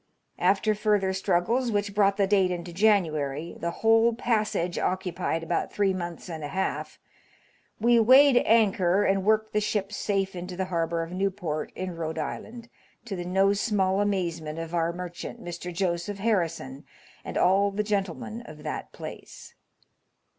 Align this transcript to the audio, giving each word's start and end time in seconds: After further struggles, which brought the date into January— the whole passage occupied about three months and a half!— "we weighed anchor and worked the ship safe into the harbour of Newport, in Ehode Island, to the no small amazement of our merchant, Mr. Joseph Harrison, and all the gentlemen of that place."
After 0.39 0.73
further 0.73 1.13
struggles, 1.13 1.69
which 1.71 1.93
brought 1.93 2.17
the 2.17 2.25
date 2.25 2.49
into 2.49 2.73
January— 2.73 3.55
the 3.61 3.69
whole 3.85 4.13
passage 4.15 4.79
occupied 4.79 5.43
about 5.43 5.71
three 5.71 5.93
months 5.93 6.27
and 6.27 6.43
a 6.43 6.47
half!— 6.47 6.97
"we 7.79 7.99
weighed 7.99 8.37
anchor 8.47 9.03
and 9.03 9.23
worked 9.23 9.53
the 9.53 9.61
ship 9.61 9.93
safe 9.93 10.35
into 10.35 10.57
the 10.57 10.65
harbour 10.73 11.03
of 11.03 11.11
Newport, 11.11 11.71
in 11.75 11.95
Ehode 11.95 12.17
Island, 12.17 12.67
to 13.05 13.15
the 13.15 13.25
no 13.25 13.53
small 13.53 14.01
amazement 14.01 14.57
of 14.57 14.73
our 14.73 14.91
merchant, 14.91 15.39
Mr. 15.39 15.71
Joseph 15.71 16.17
Harrison, 16.17 16.83
and 17.23 17.37
all 17.37 17.69
the 17.69 17.83
gentlemen 17.83 18.41
of 18.47 18.63
that 18.63 18.91
place." 18.93 19.53